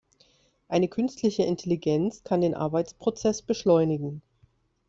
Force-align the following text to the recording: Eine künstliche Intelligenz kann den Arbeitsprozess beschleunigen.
Eine 0.67 0.87
künstliche 0.87 1.43
Intelligenz 1.43 2.23
kann 2.23 2.41
den 2.41 2.55
Arbeitsprozess 2.55 3.43
beschleunigen. 3.43 4.23